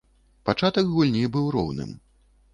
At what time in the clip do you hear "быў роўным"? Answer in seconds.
1.37-1.95